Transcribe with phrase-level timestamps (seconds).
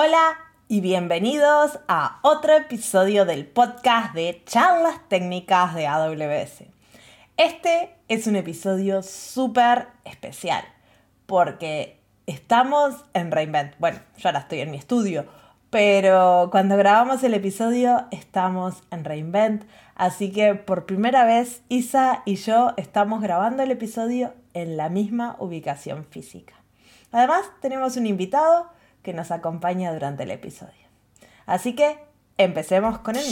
[0.00, 6.62] Hola y bienvenidos a otro episodio del podcast de charlas técnicas de AWS.
[7.36, 10.62] Este es un episodio súper especial
[11.26, 11.98] porque
[12.28, 13.76] estamos en Reinvent.
[13.80, 15.26] Bueno, yo ahora estoy en mi estudio,
[15.68, 19.64] pero cuando grabamos el episodio estamos en Reinvent.
[19.96, 25.34] Así que por primera vez Isa y yo estamos grabando el episodio en la misma
[25.40, 26.54] ubicación física.
[27.10, 28.77] Además tenemos un invitado
[29.08, 30.74] que nos acompaña durante el episodio.
[31.46, 31.98] Así que
[32.36, 33.24] empecemos con el.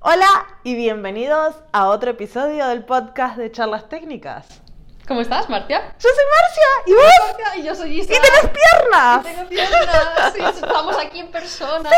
[0.00, 0.26] Hola
[0.64, 4.65] y bienvenidos a otro episodio del podcast de charlas técnicas.
[5.06, 5.94] ¿Cómo estás, Marcia?
[6.00, 7.04] Yo soy Marcia y vos.
[7.28, 8.12] Marcia, y yo soy Isa.
[8.12, 9.20] ¡Y tenés piernas!
[9.20, 10.32] Y tengo piernas.
[10.34, 11.88] Sí, estamos aquí en persona.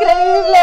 [0.00, 0.58] ¡Increíble!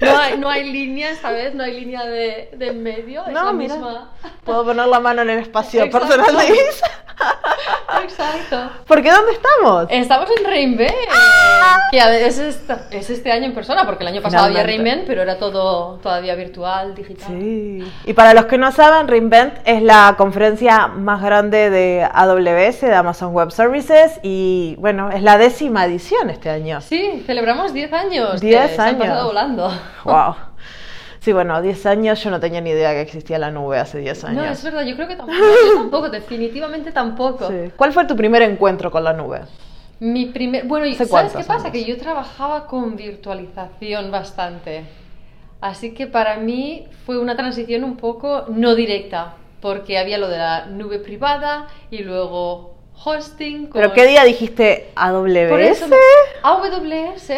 [0.00, 3.24] No hay, no hay línea esta vez, no hay línea de, de en medio.
[3.26, 3.74] Es No, la mira.
[3.76, 4.10] misma.
[4.44, 6.08] Puedo poner la mano en el espacio Exacto.
[6.08, 6.90] personal de Isa.
[8.50, 8.84] Exacto.
[8.86, 9.86] ¿Por qué dónde estamos?
[9.90, 11.78] Estamos en Reinvent, Ah.
[11.90, 14.62] que es, esta- es este año en persona, porque el año pasado había.
[14.62, 17.28] Reinvent, pero era todo todavía virtual, digital.
[17.28, 17.92] Sí.
[18.04, 22.94] Y para los que no saben, Reinvent es la conferencia más grande de AWS, de
[22.94, 26.80] Amazon Web Services, y bueno, es la décima edición este año.
[26.80, 28.40] Sí, celebramos 10 años.
[28.40, 29.00] 10 que Se han años.
[29.00, 29.72] pasado volando.
[30.04, 30.34] Wow.
[31.20, 34.24] Sí, bueno, 10 años yo no tenía ni idea que existía la nube hace 10
[34.24, 34.42] años.
[34.44, 37.48] No, es verdad, yo creo que tampoco, yo tampoco, definitivamente tampoco.
[37.48, 37.70] Sí.
[37.76, 39.40] ¿Cuál fue tu primer encuentro con la nube?
[39.98, 41.54] Mi primer, bueno, y ¿Hace ¿sabes qué pasa?
[41.68, 41.72] años?
[41.72, 44.84] Que yo trabajaba con virtualización bastante.
[45.60, 50.38] Así que para mí fue una transición un poco no directa, porque había lo de
[50.38, 53.68] la nube privada y luego hosting.
[53.70, 55.48] ¿Pero con- qué día dijiste AWS?
[55.50, 55.84] Por eso,
[56.42, 57.32] AWS,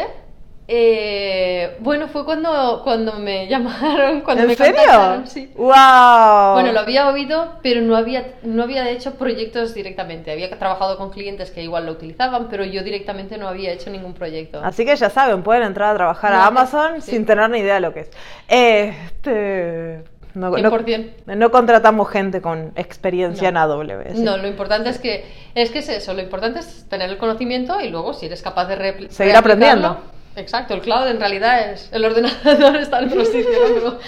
[0.75, 4.75] eh, bueno, fue cuando, cuando me llamaron, cuando ¿En me serio?
[4.77, 5.53] contactaron, sí.
[5.55, 6.53] ¡Wow!
[6.55, 10.33] Bueno, lo había oído, pero no había, no había hecho proyectos directamente.
[10.33, 14.15] Había trabajado con clientes que igual lo utilizaban, pero yo directamente no había hecho ningún
[14.15, 14.62] proyecto.
[14.65, 17.10] Así que ya saben, pueden entrar a trabajar a Amazon sí.
[17.10, 18.10] sin tener ni idea de lo que es.
[18.49, 20.04] Este.
[20.34, 21.10] No, no- 100%.
[21.27, 23.60] no contratamos gente con experiencia No.
[23.65, 24.19] en AWS.
[24.21, 27.78] No, lo importante es que es que es eso, lo importante es tener el conocimiento
[27.83, 29.99] y luego si eres capaz de Seguir aprendiendo.
[30.37, 33.98] Exacto, el cloud en realidad es el ordenador está en otro sitio,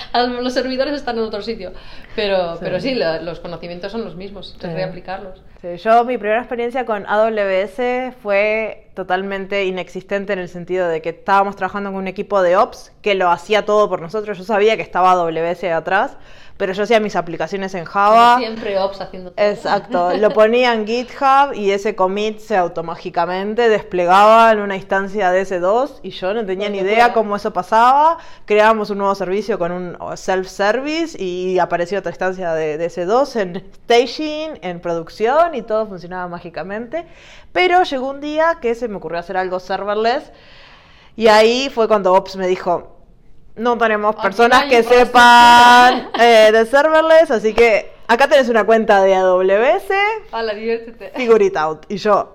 [0.41, 1.73] los servidores están en otro sitio.
[2.17, 2.61] Pero Sí.
[2.63, 4.67] pero sí, los conocimientos son los mismos, Sí.
[4.67, 5.43] reaplicarlos.
[5.61, 11.09] Sí, yo mi primera experiencia con AWS fue totalmente inexistente en el sentido de que
[11.11, 14.39] estábamos trabajando con un equipo de Ops que lo hacía todo por nosotros.
[14.39, 16.17] Yo sabía que estaba AWS atrás,
[16.57, 18.39] pero yo hacía mis aplicaciones en Java.
[18.39, 19.45] Siempre ops haciendo todo.
[19.45, 25.43] Exacto, lo ponía en GitHub y ese commit se automáticamente desplegaba en una instancia de
[25.43, 27.15] S2 y yo no tenía ni idea fuera.
[27.15, 28.19] cómo eso pasaba.
[28.45, 33.73] Creábamos un nuevo servicio con un self-service y apareció otra instancia de, de S2 en
[33.75, 37.07] staging, en producción y todo funcionaba mágicamente.
[37.53, 40.31] Pero llegó un día que se me ocurrió hacer algo serverless
[41.17, 42.94] y ahí fue cuando Ops me dijo,
[43.57, 45.07] no tenemos Aquí personas que infraestructura".
[45.07, 49.91] sepan eh, de serverless, así que acá tenés una cuenta de AWS,
[50.33, 51.11] Hala, diviértete.
[51.17, 51.85] figure it out.
[51.89, 52.35] Y yo,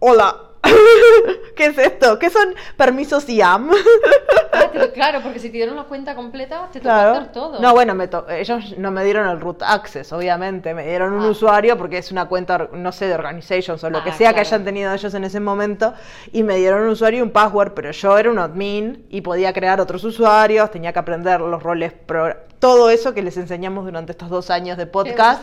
[0.00, 0.36] hola,
[1.56, 2.18] ¿qué es esto?
[2.18, 3.70] ¿Qué son permisos IAM?
[4.64, 7.10] Ah, te- claro, porque si te dieron la cuenta completa, te toca Claro.
[7.12, 7.60] hacer todo.
[7.60, 11.22] No, bueno, me to- ellos no me dieron el root access, obviamente, me dieron un
[11.24, 11.28] Ah.
[11.28, 14.40] usuario porque es una cuenta, no sé, de organizations o lo Ah, que sea que
[14.40, 15.94] hayan tenido ellos en ese momento,
[16.32, 19.52] y me dieron un usuario y un password, pero yo era un admin y podía
[19.52, 24.10] crear otros usuarios, tenía que aprender los roles, pro- todo eso que les enseñamos durante
[24.10, 25.40] estos dos años de podcast.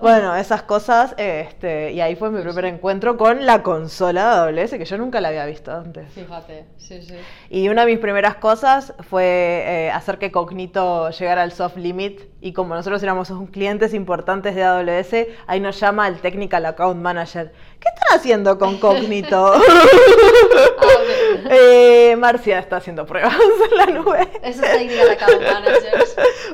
[0.00, 4.78] Bueno, esas cosas, este, y ahí fue mi primer encuentro con la consola de AWS,
[4.78, 6.08] que yo nunca la había visto antes.
[6.12, 7.16] Fíjate, sí, sí.
[7.50, 9.24] Y una de mis primeras cosas fue
[9.66, 12.20] eh, hacer que Cognito llegara al soft limit.
[12.40, 17.00] Y como nosotros éramos un clientes importantes de AWS, ahí nos llama el Technical Account
[17.00, 17.52] Manager.
[17.80, 19.52] ¿Qué están haciendo con Cognito?
[19.58, 21.46] ver.
[21.48, 23.34] Eh, Marcia está haciendo pruebas
[23.70, 24.28] en la nube.
[24.42, 25.42] Eso es Technical Account.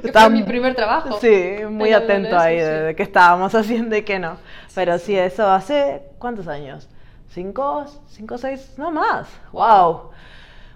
[0.03, 1.19] Que Está- fue mi primer trabajo.
[1.21, 2.65] Sí, muy En atento AWS, ahí sí.
[2.65, 4.37] de, de qué estábamos haciendo y qué no.
[4.75, 6.89] Pero sí, eso hace, ¿cuántos años?
[7.31, 7.87] ¿Cinco?
[8.09, 8.75] ¿Cinco, seis?
[8.77, 9.29] No más.
[9.53, 10.11] ¡Wow!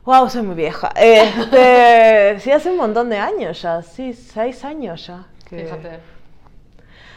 [0.06, 0.30] ¡Wow!
[0.30, 0.90] Soy muy vieja.
[0.96, 3.82] Este, sí, hace un montón de años ya.
[3.82, 5.24] Sí, seis años ya.
[5.48, 5.98] que- Fíjate.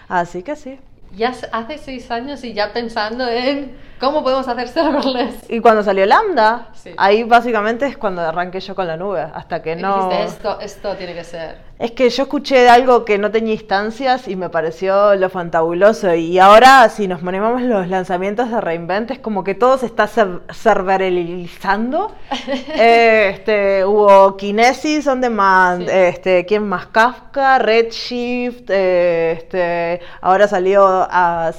[0.08, 0.80] Así que sí.
[1.16, 5.50] ya hace seis años y ya pensando en cómo podemos hacer serverless.
[5.50, 6.92] Y cuando salió Lambda, Sí.
[6.98, 10.10] ahí básicamente es cuando arranqué yo con la nube, hasta que no...
[10.10, 11.69] dijiste, esto, esto tiene que ser.
[11.80, 16.14] Es que yo escuché algo que no tenía instancias y me pareció lo fantabuloso.
[16.14, 20.06] Y ahora, si nos ponemos los lanzamientos de Reinvent, es como que todo se está
[20.08, 22.14] ser- serveralizando.
[22.76, 25.96] Eh, este, hubo Kinesis on Demand, Sí.
[25.96, 26.88] este, ¿quién más?
[26.88, 31.08] Kafka, Redshift, eh, este, ahora salió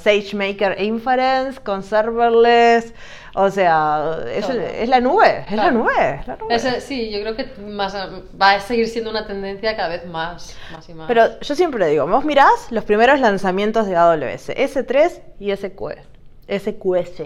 [0.03, 2.93] SageMaker Inference con serverless.
[3.35, 6.81] O sea, es, es la nube, es la nube, es la nube.
[6.81, 10.89] Sí, yo creo que más, va a seguir siendo una tendencia cada vez más, más
[10.89, 11.07] y más.
[11.07, 16.01] Pero yo siempre digo, vos mirás los primeros lanzamientos de AWS, S3 y SQL,
[16.49, 17.23] SQS.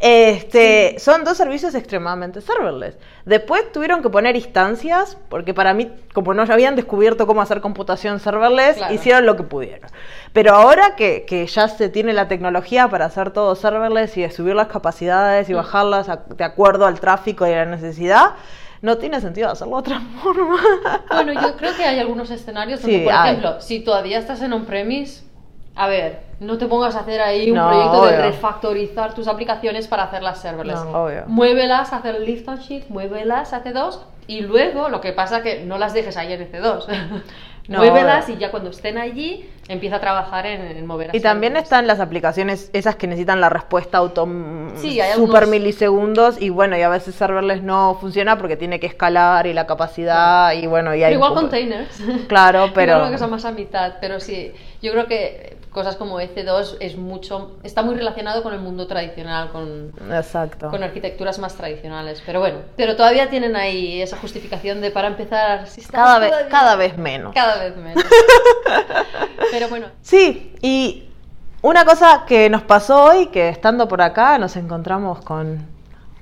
[0.00, 2.96] Este, Son dos servicios extremadamente serverless.
[3.24, 8.20] Después tuvieron que poner instancias, porque para mí, como no habían descubierto cómo hacer computación
[8.20, 8.94] serverless, Claro.
[8.94, 9.90] hicieron lo que pudieron.
[10.32, 14.30] Pero ahora que, que ya se tiene la tecnología para hacer todo serverless y de
[14.30, 15.56] subir las capacidades y Mm.
[15.56, 18.34] bajarlas a- de acuerdo al tráfico y a la necesidad,
[18.82, 20.58] no tiene sentido hacerlo de otra forma.
[21.10, 23.30] Bueno, yo creo que hay algunos escenarios donde, Sí, por hay.
[23.30, 25.24] ejemplo, si todavía estás en on-premise,
[25.76, 29.88] a ver, no te pongas a hacer ahí un No, proyecto de refactorizar tus aplicaciones
[29.88, 30.82] para hacerlas serverless.
[30.84, 31.24] No, obvio.
[31.26, 35.64] Muévelas, haz el lift and shift, muévelas a C2 y luego lo que pasa que
[35.64, 36.86] no las dejes ahí en C2.
[37.68, 38.36] No, muévelas obvio.
[38.36, 41.64] y ya cuando estén allí empieza a trabajar en, en mover Y también serverless.
[41.64, 44.24] están las aplicaciones esas que necesitan la respuesta auto
[44.76, 48.78] Sí, hay super algunos- milisegundos y bueno, y a veces serverless no funciona porque tiene
[48.78, 52.00] que escalar y la capacidad y bueno, y hay Pero igual poco- containers.
[52.28, 56.18] Claro, pero Igual que son más a mitad, pero sí, yo creo que cosas como
[56.20, 60.70] EC2 es mucho, está muy relacionado con el mundo tradicional, con, Exacto.
[60.70, 62.22] con arquitecturas más tradicionales.
[62.24, 66.48] Pero bueno, pero todavía tienen ahí esa justificación de para empezar, si Cada vez todavía-
[66.50, 67.34] cada vez menos.
[67.34, 68.02] cada vez menos.
[69.50, 71.04] pero bueno, Sí, y
[71.62, 75.66] una cosa que nos pasó hoy que estando por acá nos encontramos con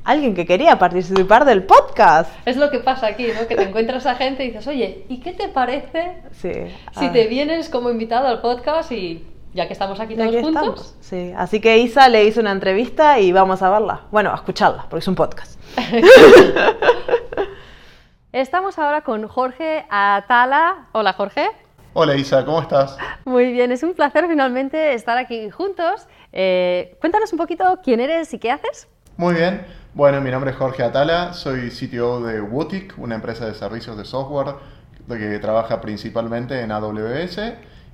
[0.04, 2.30] alguien que quería participar del podcast.
[2.44, 3.46] es lo que pasa aquí, ¿no?
[3.46, 6.52] Que te encuentras a gente y dices, oye, ¿y qué te parece Sí.
[6.98, 9.24] si te vienes como invitado al podcast y
[9.54, 10.48] ya que estamos aquí todos juntos?
[10.48, 10.96] estamos.
[11.00, 14.00] Sí, así que Isa le hizo una entrevista y vamos a verla.
[14.10, 15.60] Bueno, a escucharla, porque es un podcast.
[18.32, 20.88] Estamos ahora con Jorge Atala.
[20.90, 21.48] Hola, Jorge.
[21.92, 22.98] Hola Isa, ¿cómo estás?
[23.24, 26.08] Muy bien, es un placer finalmente estar aquí juntos.
[26.32, 28.88] Eh, cuéntanos un poquito quién eres y qué haces.
[29.16, 29.64] Muy bien.
[29.94, 34.04] Bueno, mi nombre es Jorge Atala, soy CTO de Wotic, una empresa de servicios de
[34.04, 34.56] software
[35.06, 37.38] que trabaja principalmente en AWS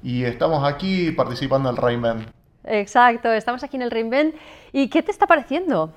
[0.03, 2.29] y estamos aquí participando en Reinvent.
[2.65, 4.35] Exacto, estamos aquí en el Reinvent.
[4.73, 5.93] ¿Y qué te está pareciendo?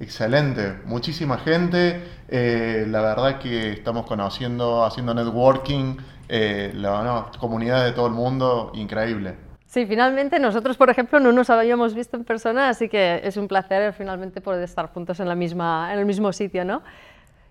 [0.00, 7.84] Excelente, muchísima gente, eh, la verdad que estamos conociendo, haciendo networking, eh, la no, comunidad
[7.84, 9.34] de todo el mundo, increíble.
[9.66, 13.46] Sí, finalmente nosotros, por ejemplo, no nos habíamos visto en persona, así que es un
[13.46, 16.82] placer finalmente poder estar juntos en, la misma, en el mismo sitio, ¿no?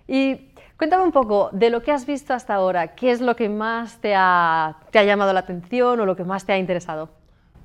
[0.08, 0.49] Y
[0.80, 3.98] cuéntame un poco de lo que has visto hasta ahora, ¿qué es lo que más
[3.98, 7.10] te ha, te ha llamado la atención o lo que más te ha interesado?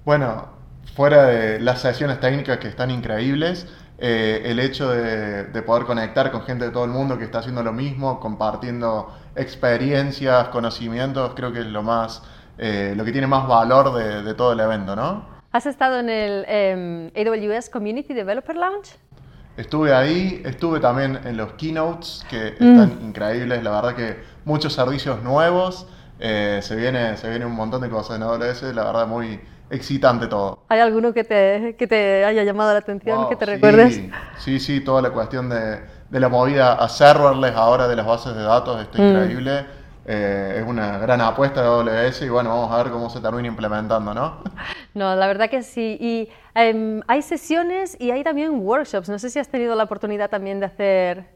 [0.04, 0.48] Bueno,
[0.96, 3.68] fuera de las sesiones técnicas que están increíbles,
[3.98, 7.38] eh, el hecho de, de poder conectar con gente de todo el mundo que está
[7.38, 12.20] haciendo lo mismo, compartiendo experiencias, conocimientos, creo que es lo más,
[12.58, 15.34] eh, lo que tiene más valor de, de todo el evento, ¿no?
[15.54, 18.96] ¿Has estado en el em, AWS Community Developer Lounge?
[19.56, 25.22] Estuve ahí, estuve también en los keynotes que están increíbles, la verdad que muchos servicios
[25.22, 25.86] nuevos,
[26.18, 29.40] eh, se, viene, se viene un montón de cosas en AWS, la verdad muy
[29.70, 30.58] excitante todo.
[30.68, 34.00] ¿Hay alguno que te, que te haya llamado la atención, Wow, que te sí, recuerdes?
[34.40, 35.80] Sí, sí, toda la cuestión de,
[36.10, 39.08] de la movida a serverless ahora de las bases de datos está Mm.
[39.08, 39.66] increíble.
[40.06, 43.48] Eh, es una gran apuesta de AWS y bueno, vamos a ver cómo se termina
[43.48, 44.42] implementando, ¿no?
[44.94, 45.96] No, la verdad que sí.
[46.00, 49.08] Y em, hay sesiones y hay también workshops.
[49.08, 51.34] No sé si has tenido la oportunidad también de hacer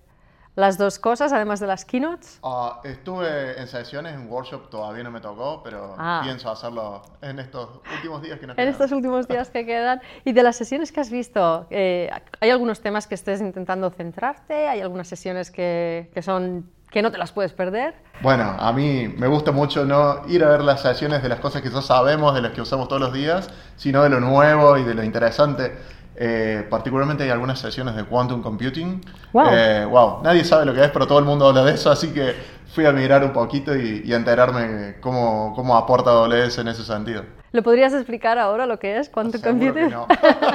[0.55, 2.39] las dos cosas, además de las keynotes.
[2.45, 6.21] Ah, estuve en sesiones, en workshop todavía no me tocó, pero Ah.
[6.23, 8.69] pienso hacerlo en estos últimos días que nos En quedan.
[8.73, 10.01] estos últimos días que quedan.
[10.25, 12.11] Y de las sesiones que has visto, eh,
[12.41, 14.69] ¿hay algunos temas que estés intentando centrarte?
[14.69, 17.95] ¿Hay algunas sesiones que, que son que no te las puedes perder?
[18.21, 21.63] Bueno, a mí me gusta mucho no ir a ver las sesiones de las cosas
[21.63, 24.83] que ya sabemos, de las que usamos todos los días, sino de lo nuevo y
[24.83, 25.79] de lo interesante.
[26.17, 29.01] Eh, particularmente hay algunas sesiones de quantum computing.
[29.33, 29.47] Wow.
[29.53, 32.09] Eh, wow, nadie sabe lo que es, pero todo el mundo habla de eso, así
[32.09, 32.35] que
[32.75, 36.85] fui a mirar un poquito y, y a enterarme cómo, cómo aporta AWS en ese
[36.85, 37.23] sentido.
[37.53, 39.91] ¿Lo podrías explicar ahora lo que es que Computing?
[39.91, 40.07] no.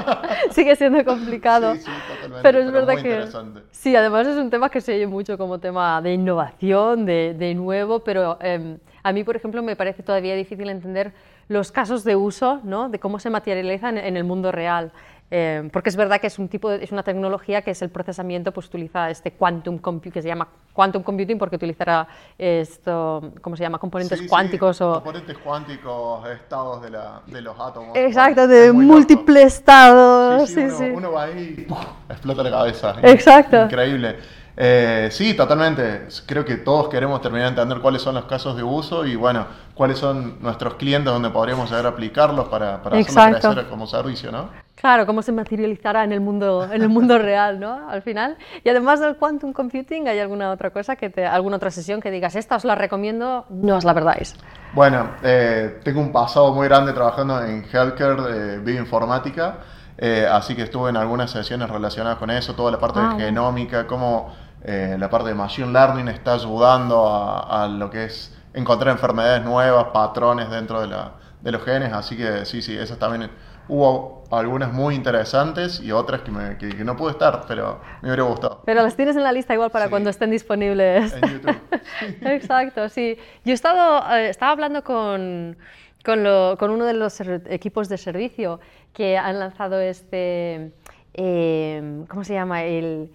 [0.52, 1.74] Sigue siendo complicado.
[1.76, 3.66] Sí, sí, totalmente, Pero es pero verdad muy que...
[3.72, 7.56] Sí, además es un tema que se oye mucho como tema de innovación, de, de
[7.56, 11.14] nuevo, pero em, a mí, por ejemplo, me parece todavía difícil entender
[11.48, 12.90] los casos de uso, ¿no?
[12.90, 14.92] de cómo se materializa en, en el mundo real.
[15.36, 17.90] Em, porque es verdad que es, un tipo de- es una tecnología que es el
[17.90, 23.56] procesamiento, pues utiliza este quantum computing, que se llama quantum computing porque utilizará esto, ¿cómo
[23.56, 23.80] se llama?
[23.80, 24.94] Componentes Sí, sí, cuánticos o...
[24.94, 27.96] Componentes cuánticos, estados de, la- de los átomos.
[27.98, 30.48] Exacto, de es múltiples estados.
[30.52, 31.80] Sí, uno, uno va ahí y ¡puf!
[32.10, 32.96] explota la cabeza.
[33.02, 33.64] Exacto.
[33.64, 34.18] Increíble.
[34.56, 36.08] Eh, sí, totalmente.
[36.26, 39.48] Creo que todos queremos terminar de entender cuáles son los casos de uso y, bueno,
[39.74, 44.32] cuáles son nuestros clientes donde podríamos llegar a aplicarlos para, para hacerlo crecer como servicio,
[44.32, 44.50] ¿no?
[44.76, 47.90] Claro, cómo se materializará en el mundo, en el mundo real, ¿no?
[47.90, 48.38] Al final.
[48.66, 52.12] Y además del quantum computing, ¿hay alguna otra cosa que te, alguna otra sesión que
[52.12, 54.36] digas, esta os la recomiendo, no os la perdáis?
[54.74, 59.60] Bueno, eh, tengo un pasado muy grande trabajando en healthcare, bioinformática,
[59.98, 63.08] eh, así que estuve en algunas sesiones relacionadas con eso, toda la parte Ah, de
[63.10, 63.26] bueno.
[63.26, 64.34] genómica, cómo
[64.64, 69.44] eh, la parte de machine learning está ayudando a, a lo que es encontrar enfermedades
[69.44, 73.30] nuevas, patrones dentro de, la- de los genes, así que sí, sí, esas también
[73.68, 78.10] hubo algunas muy interesantes y otras que, me- que- que no pude estar, pero me
[78.10, 78.62] hubiera gustado.
[78.66, 79.90] Pero las tienes en la lista igual para Sí.
[79.92, 81.14] cuando estén disponibles.
[81.14, 81.58] En YouTube.
[82.22, 83.18] Exacto, sí.
[83.44, 85.58] Yo he estado, eh, estaba hablando con,
[86.06, 88.60] con, lo- con uno de los equipos de servicio
[88.94, 90.72] que han lanzado este,
[91.14, 92.64] eh, ¿cómo se llama?
[92.64, 93.12] El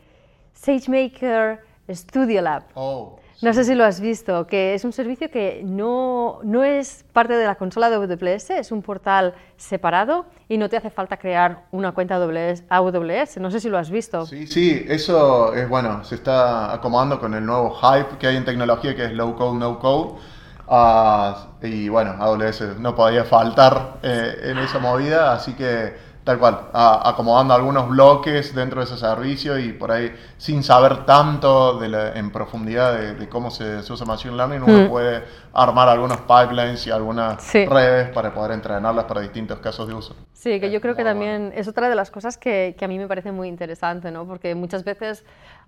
[0.61, 1.61] SageMaker
[1.91, 2.65] Studio Lab.
[2.75, 7.05] Oh, No sé si lo has visto, que es un servicio que no, no es
[7.13, 11.17] parte de la consola de AWS, es un portal separado y no te hace falta
[11.17, 12.65] crear una cuenta AWS.
[12.69, 13.39] AWS.
[13.39, 14.27] No sé si lo has visto.
[14.27, 18.45] Sí, sí, eso es bueno, se está acomodando con el nuevo hype que hay en
[18.45, 20.19] tecnología que es low code, no code.
[20.67, 26.61] Ah, y bueno, AWS no podía faltar eh, en esa movida, así que tal cual,
[26.75, 31.89] a- acomodando algunos bloques dentro de ese servicio y por ahí sin saber tanto de
[31.89, 34.89] la- en profundidad de, de cómo se, se usa Machine Learning, uno Mm.
[34.91, 37.65] puede armar algunos pipelines y algunas Sí.
[37.65, 40.15] redes para poder entrenarlas para distintos casos de uso.
[40.35, 42.99] Sí, que yo creo que también es otra de las cosas que, que a mí
[42.99, 44.27] me parece muy interesante, ¿no?
[44.27, 45.25] Porque muchas veces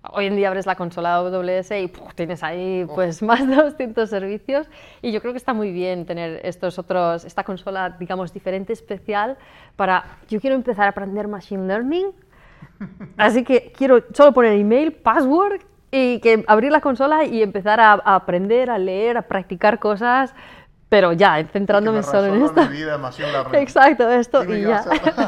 [0.09, 2.13] hoy en día abres la consola AWS y ¡puf!
[2.15, 4.67] tienes ahí pues más de 200 servicios
[5.01, 9.37] y yo creo que está muy bien tener estos otros, esta consola, digamos, diferente, especial
[9.75, 12.07] para, yo quiero empezar a aprender Machine Learning,
[13.17, 17.91] así que quiero solo poner email, password y que abrir la consola y empezar a,
[17.93, 20.33] a aprender, a leer, a practicar cosas,
[20.91, 22.63] pero ya, centrándome solo en esto.
[22.63, 22.99] mi vida.
[23.53, 24.83] Exacto, esto y qué ya.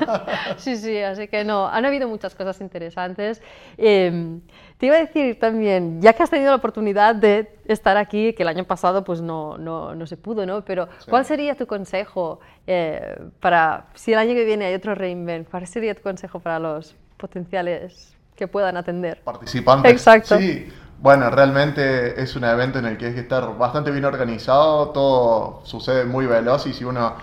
[0.57, 3.41] sí, sí, así que no, han habido muchas cosas interesantes.
[3.77, 4.39] Eh,
[4.77, 8.43] te iba a decir también, ya que has tenido la oportunidad de estar aquí, que
[8.43, 10.65] el año pasado pues no, no, no se pudo, ¿no?
[10.65, 11.09] Pero Sí.
[11.09, 15.65] ¿cuál sería tu consejo eh, para, si el año que viene hay otro reinvent, cuál
[15.65, 19.21] sería tu consejo para los potenciales que puedan atender?
[19.23, 19.93] participantes.
[19.93, 20.37] Exacto.
[20.37, 20.67] Sí,
[21.03, 25.59] bueno, realmente es un evento en el que hay que estar bastante bien organizado, todo
[25.65, 27.15] sucede muy veloz y si uno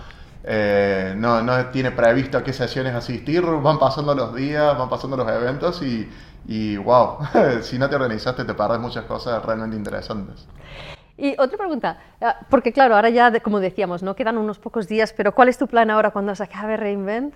[0.43, 5.17] eh, no, no tiene previsto a qué sesiones asistir, van pasando los días, van pasando
[5.17, 6.07] los eventos y,
[6.45, 7.17] y wow,
[7.63, 10.47] si no te organizaste te perdés muchas cosas realmente interesantes.
[11.17, 15.11] Y otra pregunta, ah, porque claro, ahora ya, como decíamos, no quedan unos pocos días,
[15.11, 17.33] pero ¿cuál es tu plan ahora cuando se acabe Reinvent?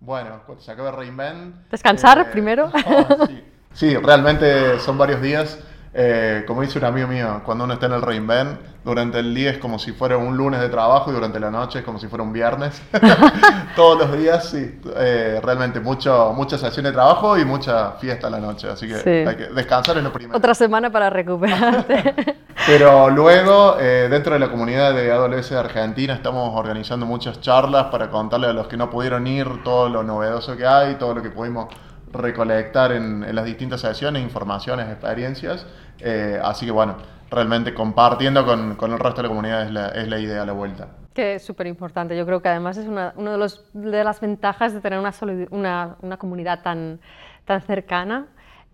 [0.00, 1.54] Bueno, cuando se acabe Reinvent...
[1.54, 2.70] eh, ¿Descansar primero?
[2.70, 3.42] no, sí.
[3.72, 5.58] Sí, realmente son varios días.
[5.94, 9.50] Eh, como dice un amigo mío, cuando uno está en el Reinvent, durante el día
[9.50, 12.06] es como si fuera un lunes de trabajo y durante la noche es como si
[12.08, 12.80] fuera un viernes.
[13.76, 14.80] Todos los días, sí.
[14.96, 18.68] Eh, realmente mucho, mucha sesión de trabajo y mucha fiesta a la noche.
[18.68, 19.08] Así que Sí.
[19.10, 20.36] hay que descansar en lo primero.
[20.38, 22.36] Otra semana para recuperarte.
[22.66, 27.86] Pero luego, eh, dentro de la comunidad de AWS de Argentina, estamos organizando muchas charlas
[27.86, 31.22] para contarle a los que no pudieron ir todo lo novedoso que hay, todo lo
[31.22, 31.68] que pudimos
[32.12, 35.66] recolectar en, las distintas sesiones, informaciones, experiencias.
[36.00, 36.96] Eh, así que bueno,
[37.30, 40.46] realmente compartiendo con, con el resto de la comunidad es la, es la idea a
[40.46, 40.88] la vuelta.
[41.14, 42.16] que es súper importante.
[42.16, 45.12] Yo creo que además es una, uno de, los, de las ventajas de tener una,
[45.50, 47.00] una, una comunidad tan,
[47.44, 48.26] tan cercana.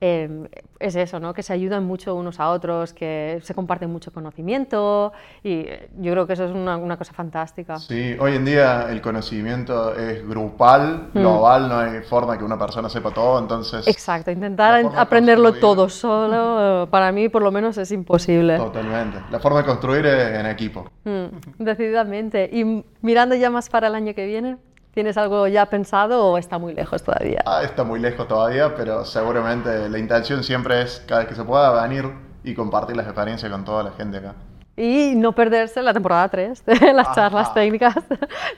[0.06, 0.48] Eh,
[0.80, 1.32] es eso, ¿no?
[1.32, 6.12] que se ayudan mucho unos a otros, que se comparten mucho conocimiento y eh, yo
[6.12, 7.78] creo que eso es una, una cosa fantástica.
[7.78, 11.18] Sí, hoy en día el conocimiento es grupal, Mm.
[11.20, 13.86] global, no hay forma que una persona sepa todo, entonces...
[13.88, 18.58] Exacto, intentar aprenderlo todo solo, para mí por lo menos es imposible.
[18.58, 19.18] Totalmente.
[19.30, 20.90] La forma de construir es en equipo.
[21.04, 22.50] Mm, decididamente.
[22.52, 24.56] Y mirando ya más para el año que viene,
[24.94, 27.42] ¿tienes algo ya pensado o está muy lejos todavía?
[27.46, 31.44] Ah, está muy lejos todavía, pero seguramente la intención siempre es, cada vez que se
[31.44, 32.08] pueda, venir
[32.44, 34.34] y compartir las experiencias con toda la gente acá.
[34.76, 37.14] y no perderse la temporada 3 de las Ajá.
[37.14, 37.94] charlas técnicas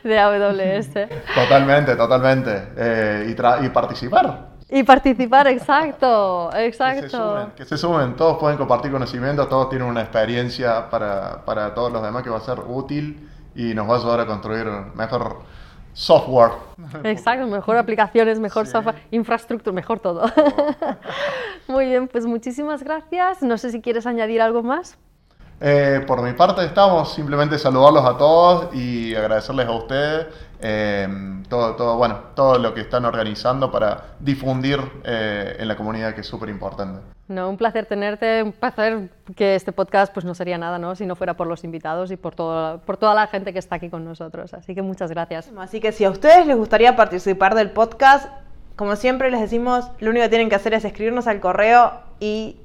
[0.04, 1.08] de AWS.
[1.34, 2.68] Totalmente, totalmente.
[2.76, 4.54] Eh, y, tra- y participar.
[4.68, 7.08] Y participar, exacto, Que se, exacto.
[7.10, 11.92] sumen, que se sumen, todos pueden compartir conocimientos, todos tienen una experiencia para, para todos
[11.92, 14.66] los demás que va a ser útil y nos va a ayudar a construir
[14.96, 15.42] mejor
[15.96, 16.50] software.
[17.04, 18.72] Exacto, mejor aplicaciones, mejor Sí.
[18.72, 20.26] software, infraestructura, mejor todo.
[21.68, 23.42] Muy bien, pues muchísimas gracias.
[23.42, 24.98] No sé si quieres añadir algo más.
[25.58, 30.26] Eh, por mi parte estamos, simplemente saludarlos a todos y agradecerles a ustedes
[30.60, 31.08] eh,
[31.48, 36.22] todo, todo, bueno, todo lo que están organizando para difundir eh, en la comunidad que
[36.22, 37.00] es súper importante.
[37.28, 40.94] No, un placer tenerte, un placer que este podcast pues no sería nada, ¿no?
[40.94, 43.76] Si no fuera por los invitados y por, todo, por toda la gente que está
[43.76, 44.54] aquí con nosotros.
[44.54, 45.50] Así que muchas gracias.
[45.58, 48.30] Así que si a ustedes les gustaría participar del podcast,
[48.76, 52.60] como siempre les decimos, lo único que tienen que hacer es escribirnos al correo y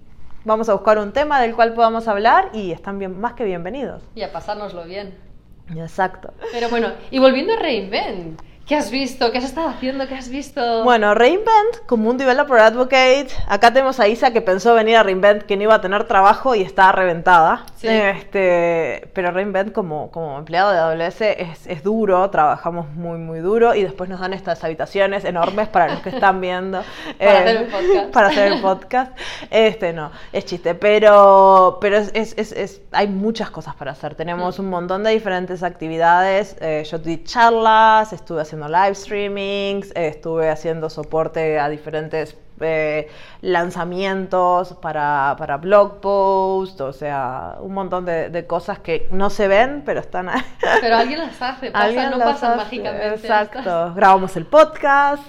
[0.45, 4.03] vamos a buscar un tema del cual podamos hablar y están bien, más que bienvenidos.
[4.13, 5.30] Y a pasárnoslo bien.
[5.75, 6.33] Exacto.
[6.51, 9.31] Pero bueno, y volviendo a Reinvent, ¿qué has visto?
[9.33, 10.07] ¿Qué has estado haciendo?
[10.07, 10.85] ¿Qué has visto?
[10.85, 15.43] Bueno, Reinvent, como un developer advocate, acá tenemos a Isa que pensó venir a Reinvent
[15.43, 17.65] que no iba a tener trabajo y estaba reventada.
[17.75, 17.87] Sí.
[17.89, 23.75] Este, pero Reinvent como, como empleado de AWS es, es duro, trabajamos muy muy duro
[23.75, 26.81] y después nos dan estas habitaciones enormes para los que están viendo.
[27.19, 28.11] eh, Para hacer el podcast.
[28.13, 29.17] Para hacer el podcast.
[29.49, 34.15] Este no, es chiste, pero, pero es, es- es- es- hay muchas cosas para hacer.
[34.15, 34.61] Tenemos Mm.
[34.63, 36.55] un montón de diferentes actividades.
[36.61, 43.07] eh, yo di charlas, estuve haciendo live streamings, estuve haciendo soporte a diferentes eh,
[43.41, 49.47] lanzamientos para, para blog posts, o sea, un montón de, de cosas que no se
[49.47, 50.41] ven, pero están ahí.
[50.79, 53.15] Pero alguien las hace, pasa, Alguien no las pasan hace, mágicamente.
[53.15, 53.93] Exacto.
[53.95, 55.23] Grabamos el podcast.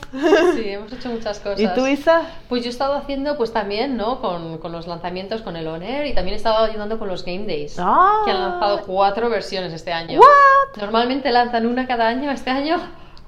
[0.55, 1.59] Sí, hemos hecho muchas cosas.
[1.59, 2.23] ¿Y tú, Isa?
[2.51, 4.21] Pues yo he estado haciendo pues también, ¿no?
[4.21, 7.47] Con, con los lanzamientos con el Honor y también he estado ayudando con los Game
[7.47, 7.77] Days.
[7.79, 8.23] Ah.
[8.27, 10.19] Que han lanzado cuatro versiones este año.
[10.19, 10.83] What?
[10.83, 12.79] Normalmente lanzan una cada año, este año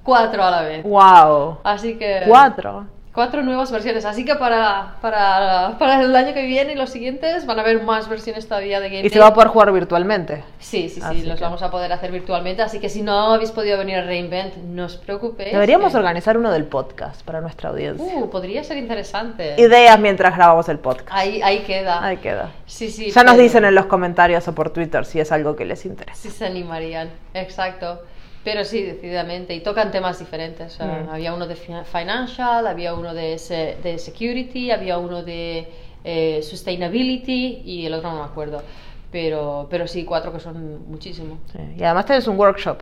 [0.04, 0.82] cuatro a la vez.
[0.84, 1.58] Wow.
[1.64, 2.22] Así que...
[2.28, 2.86] Cuatro.
[3.14, 4.04] Cuatro nuevas versiones.
[4.04, 7.80] Así que para, para, para el año que viene y los siguientes van a haber
[7.84, 9.10] más versiones todavía de Game Y Day.
[9.10, 10.42] se va a poder jugar virtualmente.
[10.58, 12.62] Sí, sí, sí, Así los que- vamos a poder hacer virtualmente.
[12.62, 15.52] Así que si no habéis podido venir a Reinvent, no os preocupéis.
[15.52, 18.04] Deberíamos que- organizar uno del podcast para nuestra audiencia.
[18.16, 19.54] Uh, podría ser interesante.
[19.58, 21.10] Ideas mientras grabamos el podcast.
[21.12, 22.04] Ahí, ahí queda.
[22.04, 22.50] Ahí queda.
[22.66, 23.12] Sí, sí.
[23.12, 25.86] Ya nos pero- dicen en los comentarios o por Twitter si es algo que les
[25.86, 26.16] interesa.
[26.20, 28.00] Sí se animarían, exacto.
[28.44, 29.54] Pero sí, decididamente.
[29.54, 30.78] Y tocan temas diferentes.
[30.78, 31.08] Mm.
[31.08, 35.66] Había uno de fi- financial, había uno de, se- de security, había uno de
[36.04, 38.62] eh, sustainability y el otro no me acuerdo.
[39.10, 41.38] Pero, pero sí, cuatro que son muchísimo.
[41.52, 41.58] Sí.
[41.78, 42.78] Y además tenés un workshop.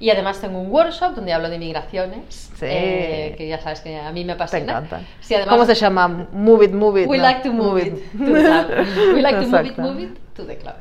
[0.00, 2.66] Y además tengo un workshop donde hablo de migraciones, Sí.
[2.68, 4.64] eh, que ya sabes que a mí me Te apasiona.
[4.72, 5.06] encantan.
[5.20, 6.08] Sí, además, ¿Cómo se llama?
[6.32, 7.08] Move it, move it.
[7.08, 7.22] We ¿no?
[7.22, 9.14] like to move, it, to the cloud.
[9.14, 10.76] We like to move it, move it to the cloud.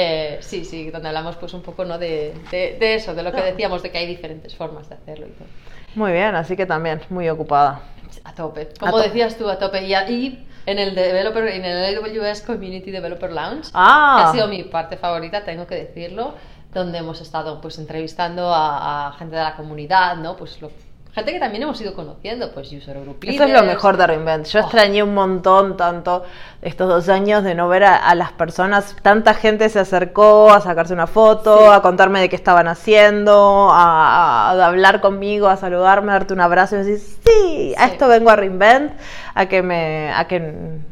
[0.00, 1.98] Eh, sí, sí, donde hablamos pues un poco ¿no?
[1.98, 5.26] de, de, de eso, de lo que decíamos, de que hay diferentes formas de hacerlo
[5.26, 5.48] y todo.
[5.96, 7.80] Muy bien, así que también muy ocupada.
[8.22, 8.68] A tope.
[8.78, 9.82] Como decías tú, a tope.
[9.84, 14.18] Y, ahí en el developer, en el AWS Community Developer Lounge, Ah.
[14.18, 16.34] que ha sido mi parte favorita, tengo que decirlo,
[16.72, 20.36] donde hemos estado pues entrevistando a, a gente de la comunidad, ¿no?
[20.36, 20.70] Pues lo-
[21.14, 23.66] gente que también hemos ido conociendo, pues user group Eso es lo leaders.
[23.66, 24.46] mejor de Reinvent.
[24.46, 24.62] Yo Oh.
[24.62, 26.24] extrañé un montón, tanto
[26.62, 28.94] estos dos años de no ver a, a las personas.
[29.02, 31.64] Tanta gente se acercó a sacarse una foto, Sí.
[31.72, 36.34] a contarme de qué estaban haciendo, a, a- a hablar conmigo, a saludarme, a darte
[36.34, 37.92] un abrazo y decir, sí, a Sí.
[37.92, 38.92] esto vengo a Reinvent,
[39.34, 40.36] a que me, a que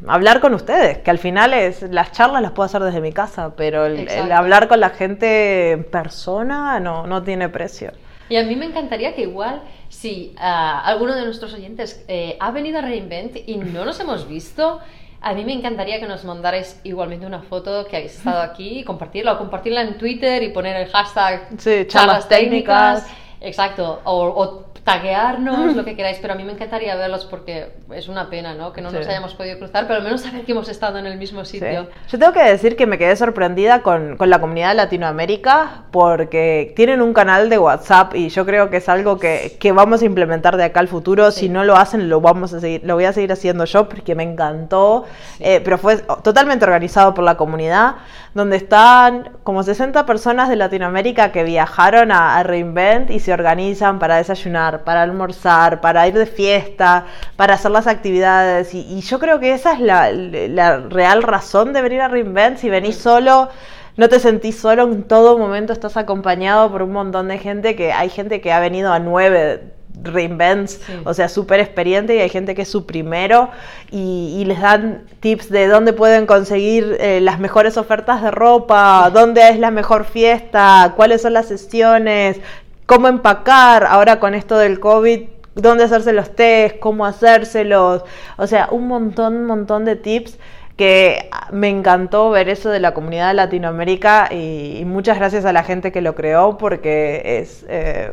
[0.09, 3.13] a hablar con ustedes, que al final es las charlas las puedo hacer desde mi
[3.13, 7.93] casa, pero el, el hablar con la gente en persona no, no tiene precio.
[8.29, 12.51] Y a mí me encantaría que igual, si ah, alguno de nuestros oyentes eh, ha
[12.51, 14.81] venido a Reinvent y no nos hemos visto,
[15.21, 18.85] a mí me encantaría que nos mandarais igualmente una foto que habéis estado aquí y
[18.85, 23.07] compartirla, o compartirla en Twitter y poner el hashtag Sí, charlas técnicas.
[23.41, 28.09] Exacto, o, o taguearnos, lo que queráis, pero a mí me encantaría verlos porque es
[28.09, 28.73] una pena, ¿no?
[28.73, 29.11] Que no nos Sí.
[29.11, 31.59] hayamos podido cruzar, pero al menos saber que hemos estado en el mismo Sí.
[31.59, 31.89] sitio.
[32.09, 36.73] Yo tengo que decir que me quedé sorprendida con, con la comunidad de Latinoamérica porque
[36.77, 40.05] tienen un canal de WhatsApp y yo creo que es algo que, que vamos a
[40.05, 41.31] implementar de acá al futuro.
[41.33, 41.41] Sí.
[41.41, 44.15] Si no lo hacen, lo vamos a seguir, lo voy a seguir haciendo yo porque
[44.15, 45.05] me encantó.
[45.41, 47.97] Eh, pero fue totalmente organizado por la comunidad,
[48.37, 54.17] donde están como 60 personas de Latinoamérica que viajaron a, Reinvent y se organizan para
[54.17, 58.75] desayunar, para almorzar, para ir de fiesta, para hacer las actividades.
[58.75, 62.59] Y, y yo creo que esa es la, la real razón de venir a Reinvent.
[62.59, 63.49] Si venís solo,
[63.97, 67.95] no te sentís solo, en todo momento estás acompañado por un montón de gente que
[67.95, 69.76] hay gente que ha venido a nueve
[70.13, 70.93] reinvents, Sí.
[71.05, 73.51] o sea, súper experiente y hay gente que es su primero
[73.91, 79.11] y, y les dan tips de dónde pueden conseguir eh, las mejores ofertas de ropa,
[79.13, 82.41] dónde es la mejor fiesta, cuáles son las sesiones,
[82.87, 85.21] cómo empacar, ahora con esto del COVID,
[85.55, 88.03] dónde hacerse los test, cómo hacérselos,
[88.37, 90.39] o sea, un montón, un montón de tips
[90.77, 95.53] que me encantó ver eso de la comunidad de Latinoamérica y, y muchas gracias a
[95.55, 98.13] la gente que lo creó porque es eh,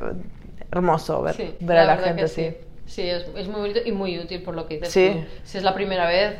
[0.74, 2.50] hermoso ver, Sí, ver a la gente así.
[2.50, 2.58] sí.
[2.86, 5.12] Sí, es, es muy bonito y muy útil por lo que dices Sí.
[5.14, 5.24] tú.
[5.46, 6.36] Si es la primera vez,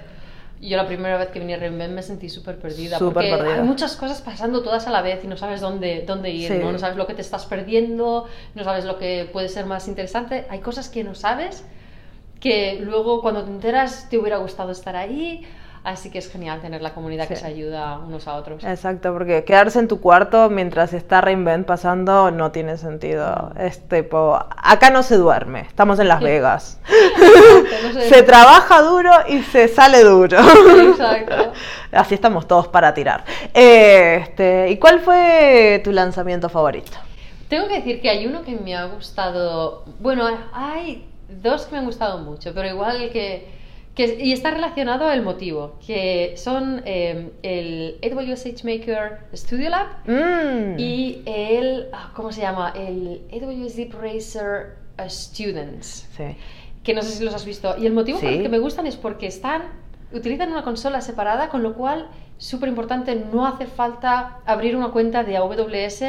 [0.62, 2.98] yo la primera vez que vine a Reinvent me sentí súper perdida.
[3.00, 3.56] Súper porque perdida.
[3.56, 6.58] hay muchas cosas pasando todas a la vez y no sabes dónde, dónde ir, Sí.
[6.60, 6.72] ¿no?
[6.72, 10.46] No sabes lo que te estás perdiendo, no sabes lo que puede ser más interesante.
[10.50, 11.64] Hay cosas que no sabes
[12.42, 15.46] que luego cuando te enteras te hubiera gustado estar ahí.
[15.84, 18.64] Así que es genial tener la comunidad que se ayuda unos a otros.
[18.64, 23.52] Exacto, porque quedarse en tu cuarto mientras está Reinvent pasando no tiene sentido.
[23.60, 26.80] Es tipo, acá no se duerme, estamos en Las Vegas.
[27.84, 28.10] No sé.
[28.10, 30.40] Se trabaja duro y se sale duro.
[30.40, 31.52] Exacto.
[31.92, 33.26] Así estamos todos para tirar.
[33.54, 36.92] Este, ¿Y cuál fue tu lanzamiento favorito?
[37.50, 39.84] Tengo que decir que hay uno que me ha gustado.
[40.00, 41.06] Bueno, hay
[41.42, 43.63] dos que me han gustado mucho, pero igual que.
[43.96, 50.80] Que y está relacionado al motivo, que son eh, el AWS SageMaker Studio Lab Mm.
[50.80, 51.88] y el.
[51.94, 52.74] ah, ¿Cómo se llama?
[52.76, 56.36] El AWS Deep Racer uh, Students Sí.
[56.84, 57.76] que no sé si los has visto.
[57.78, 59.62] Y el motivo por el que me gustan es porque están,
[60.12, 65.24] utilizan una consola separada, con lo cual, súper importante, no hace falta abrir una cuenta
[65.24, 66.04] de AWS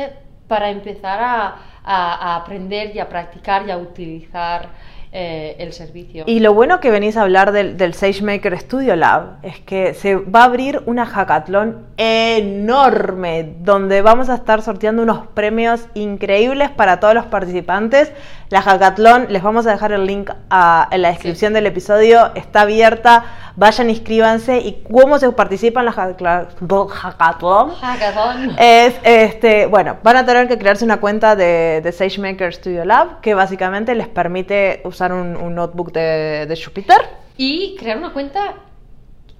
[0.48, 1.46] para empezar a,
[1.84, 4.70] a- a aprender y a practicar y a utilizar
[5.16, 6.24] eh, el servicio.
[6.26, 10.16] Y lo bueno que venís a hablar del, del SageMaker Studio Lab es que se
[10.16, 17.00] va a abrir una hackathon enorme donde vamos a estar sorteando unos premios increíbles para
[17.00, 18.12] todos los participantes.
[18.50, 22.62] La hackathon, les vamos a dejar el link a- en la descripción del episodio, está
[22.62, 23.24] abierta,
[23.56, 26.48] vayan, inscríbanse y cómo se participa en la hackla-
[26.88, 27.70] hackathon.
[27.70, 28.56] Hackathon.
[28.58, 33.20] Es, este, bueno, van a tener que crearse una cuenta de, de SageMaker Studio Lab
[33.20, 37.00] que básicamente les permite usar un, un notebook de, de Jupyter.
[37.36, 38.54] Y crear una cuenta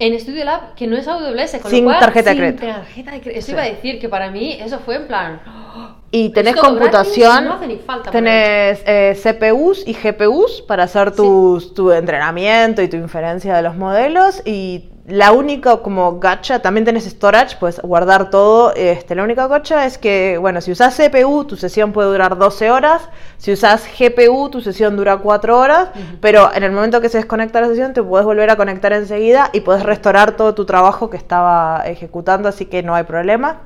[0.01, 2.67] en Studio Lab que no es AWS, con Sin lo cual, tarjeta de crédito.
[2.67, 3.39] tarjeta de crédito.
[3.39, 3.53] Eso Sí.
[3.53, 5.41] iba a decir que para mí eso fue en plan.
[6.11, 11.75] Y tenés Es todo computación, no falta tenés eh, CPUs y GPUs para hacer tus,
[11.75, 17.05] tu entrenamiento y tu inferencia de los modelos y la única como gacha, también tenés
[17.05, 21.57] storage, puedes guardar todo, este, la única gacha es que, bueno, si usas CPU tu
[21.57, 25.91] sesión puede durar 12 horas, si usas GPU tu sesión dura 4 horas,
[26.23, 29.51] pero en el momento que se desconecta la sesión te puedes volver a conectar enseguida
[29.53, 33.59] y puedes restaurar todo tu trabajo que estaba ejecutando, así que no hay problema.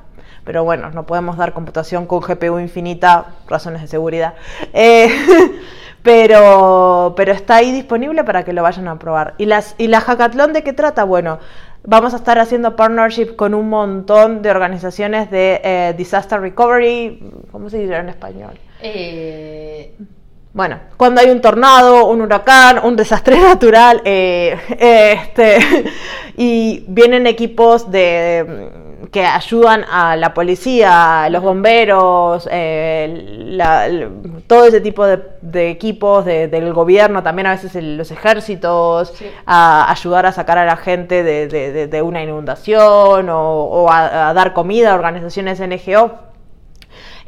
[0.44, 4.32] Pero bueno, no podemos dar computación con GPU infinita, razones de seguridad.
[4.72, 5.10] Eh,
[6.02, 9.34] pero, pero está ahí disponible para que lo vayan a probar.
[9.38, 11.04] ¿Y, las, ¿Y la hackathon de qué trata?
[11.04, 11.38] Bueno,
[11.84, 17.22] vamos a estar haciendo partnership con un montón de organizaciones de eh, disaster recovery.
[17.50, 18.58] ¿Cómo se dice en español?
[18.80, 19.94] Eh,
[20.52, 25.58] Bueno, cuando hay un tornado, un huracán, un desastre natural, eh, este,
[26.36, 28.70] y vienen equipos de,
[29.12, 33.88] que ayudan a la policía, a los bomberos, eh, la-
[34.46, 39.12] todo ese tipo de, de equipos de- del gobierno, también a veces el- los ejércitos,
[39.16, 39.26] Sí.
[39.46, 44.54] a ayudar a sacar a la gente de una inundación o, o a, a dar
[44.54, 46.27] comida a organizaciones NGO.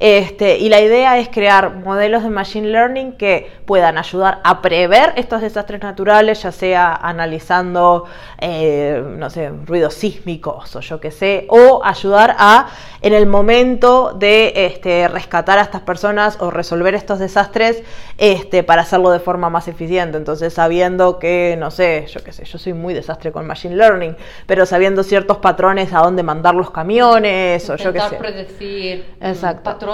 [0.00, 5.12] Este, y la idea es crear modelos de Machine Learning que puedan ayudar a prever
[5.16, 8.06] estos desastres naturales, ya sea analizando,
[8.40, 12.68] eh, no sé, ruidos sísmicos o yo qué sé, o ayudar a,
[13.02, 17.82] en el momento de este, rescatar a estas personas o resolver estos desastres,
[18.16, 20.16] este, para hacerlo de forma más eficiente.
[20.16, 24.16] Entonces, sabiendo que, no sé, yo qué sé, yo soy muy desastre con Machine Learning,
[24.46, 28.16] pero sabiendo ciertos patrones a dónde mandar los camiones o yo qué sé.
[28.16, 29.64] predecir Exacto.
[29.64, 29.89] patrones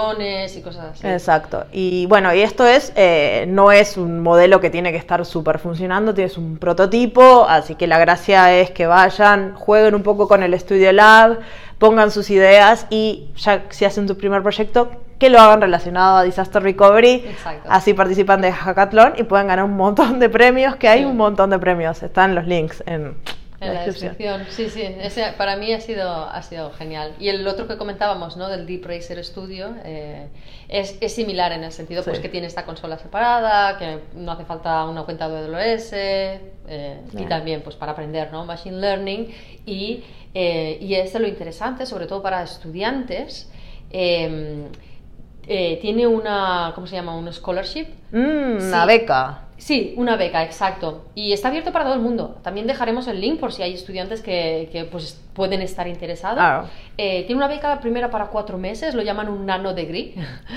[0.57, 1.07] y cosas así.
[1.07, 1.65] Exacto.
[1.73, 5.59] Y bueno, y esto es, eh, no es un modelo que tiene que estar súper
[5.59, 10.43] funcionando, tienes un prototipo, así que la gracia es que vayan, jueguen un poco con
[10.43, 11.39] el Studio Lab,
[11.79, 16.23] pongan sus ideas y ya si hacen tu primer proyecto, que lo hagan relacionado a
[16.25, 17.25] Disaster Recovery.
[17.27, 17.69] Exacto.
[17.71, 21.05] Así participan de Hackathon y pueden ganar un montón de premios, que hay Sí.
[21.07, 22.03] un montón de premios.
[22.03, 23.17] Están los links en,
[23.61, 24.47] En la descripción.
[24.51, 27.15] Sí, sí, ese para mí ha sido, ha sido genial.
[27.19, 28.49] Y el otro que comentábamos, ¿no?
[28.49, 30.27] Del Deep Racer Studio, eh,
[30.69, 34.45] es, es similar en el sentido pues, que tiene esta consola separada, que no hace
[34.45, 38.45] falta una cuenta de AWS, eh, y también pues para aprender, ¿no?
[38.45, 39.33] Machine Learning.
[39.65, 43.51] Y, eh, y es lo interesante, sobre todo para estudiantes,
[43.91, 44.67] eh,
[45.49, 47.17] eh, tiene una, ¿cómo se llama?
[47.17, 47.87] Un scholarship.
[48.13, 48.67] Mm, Sí.
[48.67, 49.46] Una beca.
[49.59, 51.07] Sí, una beca, exacto.
[51.15, 52.39] Y está abierto para todo el mundo.
[52.43, 56.39] También dejaremos el link por si hay estudiantes que, que, pues, pueden estar interesados.
[56.39, 56.69] Claro.
[56.99, 60.15] Eh, tiene una beca primera para cuatro meses, lo llaman un nano degree.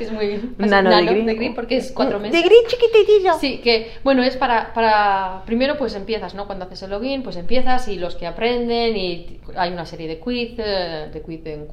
[0.00, 1.52] es muy Un nano degree.
[1.54, 2.40] porque es cuatro meses.
[2.40, 3.32] Degree chiquititillo.
[3.40, 5.42] Sí, que bueno, es para, para.
[5.46, 6.46] Primero, pues empiezas, ¿no?
[6.46, 10.18] Cuando haces el login, pues empiezas y los que aprenden, y hay una serie de
[10.18, 11.66] quiz, eh, de quiz, de,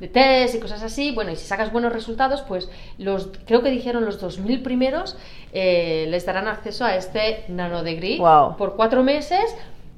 [0.00, 1.10] de test y cosas así.
[1.10, 3.30] Bueno, y si sacas buenos resultados, pues los.
[3.46, 5.16] Creo que dijeron los 2000 primeros
[5.52, 8.56] eh, les darán acceso a este nano degree Wow.
[8.56, 9.42] por cuatro meses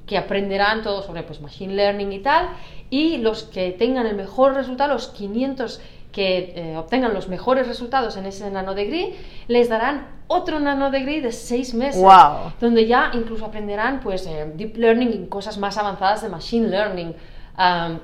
[0.05, 2.49] que aprenderán todo sobre pues, machine learning y tal,
[2.89, 8.15] y los que tengan el mejor resultado, los 500 que eh, obtengan los mejores resultados
[8.15, 9.15] en ese nano degree,
[9.49, 12.53] les darán otro nano degree de seis meses, Wow.
[12.61, 17.13] donde ya incluso aprenderán pues eh, deep learning y cosas más avanzadas de machine learning.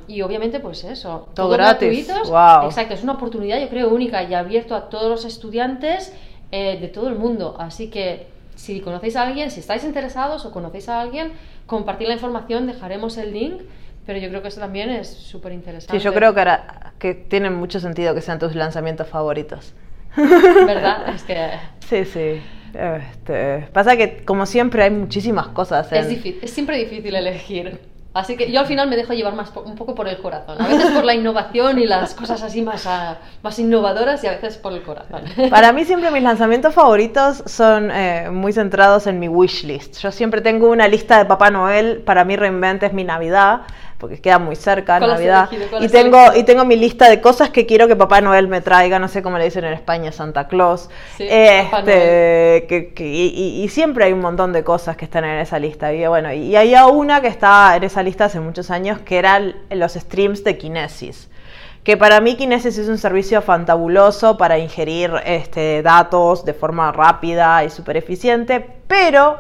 [0.08, 2.10] Y obviamente pues eso, Todo gratis.
[2.30, 2.66] Wow.
[2.66, 6.14] Exacto, es una oportunidad yo creo única y abierto a todos los estudiantes
[6.52, 7.56] eh, de todo el mundo.
[7.60, 11.32] Así que si conocéis a alguien, si estáis interesados o conocéis a alguien,
[11.66, 13.62] compartir la información, dejaremos el link.
[14.06, 15.98] Pero yo creo que eso también es súper interesante.
[16.00, 19.74] Sí, yo creo que, ahora, que tiene mucho sentido que sean tus lanzamientos favoritos.
[20.16, 21.10] ¿Verdad?
[21.14, 21.50] Es que
[21.88, 22.42] Sí, sí.
[22.74, 25.92] Este, pasa que, como siempre, hay muchísimas cosas.
[25.92, 27.80] es, en- difí- es siempre difícil elegir.
[28.14, 30.62] Así que yo al final me dejo llevar más un poco por el corazón.
[30.62, 34.32] A veces por la innovación y las cosas así más, ah, más innovadoras y a
[34.32, 35.24] veces por el corazón.
[35.50, 39.98] Para mí siempre mis lanzamientos favoritos son eh, muy centrados en mi wish list.
[40.00, 43.62] Yo siempre tengo una lista de Papá Noel, para mí Reinvent es mi Navidad,
[44.02, 45.50] porque queda muy cerca ¿Cuál has Navidad.
[45.80, 46.40] Y tengo, elegido?
[46.42, 49.22] y tengo mi lista de cosas que quiero que Papá Noel me traiga, no sé
[49.24, 50.90] cómo le dicen en España, Santa Claus.
[51.16, 55.24] Sí, Este, que, que- y, y- y siempre hay un montón de cosas que están
[55.24, 55.94] en esa lista.
[55.94, 59.56] Y bueno, y había una que estaba en esa lista hace muchos años, que eran
[59.70, 61.30] los streams de Kinesis
[61.84, 67.64] que para mí Kinesis es un servicio fantabuloso para ingerir este, datos de forma rápida
[67.64, 69.38] y súper eficiente, pero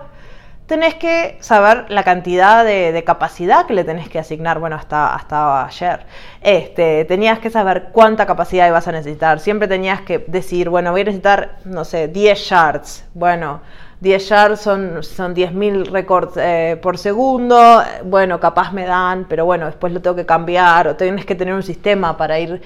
[0.66, 5.66] tenés que saber la cantidad de, capacidad que le tenés que asignar, bueno, hasta, hasta
[5.66, 6.06] ayer.
[6.42, 11.02] Este, tenías que saber cuánta capacidad ibas a necesitar, siempre tenías que decir, bueno, voy
[11.02, 13.62] a necesitar, no sé, 10 shards, bueno.
[14.02, 19.68] 10 shards son, son 10.000 récords eh, por segundo, bueno, capaz me dan, pero bueno,
[19.68, 22.62] después lo tengo que cambiar o tienes que tener un sistema para ir.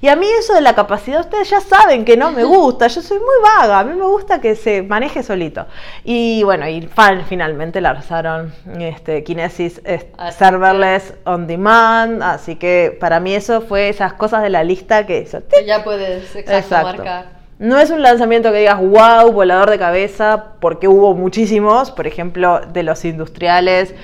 [0.00, 3.02] Y a mí eso de la capacidad, ustedes ya saben que no me gusta, yo
[3.02, 5.66] soy muy vaga, a mí me gusta que se maneje solito.
[6.02, 13.20] Y bueno, y fan- finalmente lanzaron este, Kinesis eh, Serverless On Demand, así que para
[13.20, 15.40] mí eso fue esas cosas de la lista que hizo.
[15.66, 17.39] Ya puedes exacto, marcar.
[17.60, 22.62] No es un lanzamiento que digas, wow, volador de cabeza, porque hubo muchísimos, por ejemplo,
[22.72, 23.94] de los industriales,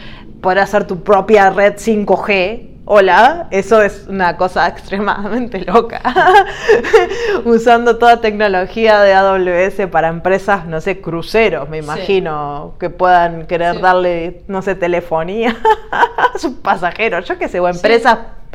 [0.43, 2.73] poder hacer tu propia red 5G.
[2.85, 6.03] Hola, eso es una cosa extremadamente loca.
[7.47, 11.85] Usando toda tecnología de AWS para empresas, no sé, cruceros, me Sí.
[11.85, 13.81] imagino, que puedan querer Sí.
[13.81, 15.57] darle, no sé, telefonía
[15.91, 17.81] a sus pasajeros, yo qué sé, o Sí.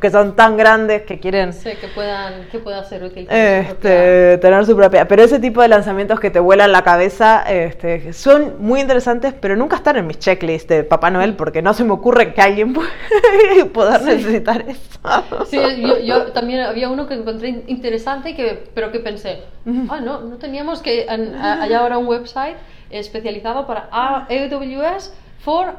[0.02, 3.28] Que son tan grandes que quieren Sí, que puedan, que pueda ser útil.
[3.28, 5.08] su este, tener su propia.
[5.08, 9.56] Pero ese tipo de lanzamientos que te vuelan la cabeza este, son muy interesantes, pero
[9.56, 12.74] nunca están en mis checklists de Papá Noel porque no se me ocurre que alguien
[13.74, 15.46] poder necesitar eso.
[15.46, 19.44] Sí, yo, yo también había uno que encontré in- interesante, que, pero que pensé,
[19.90, 22.58] ah, no, no teníamos que, en- a- hay ahora un website
[22.90, 25.74] especializado para AWS for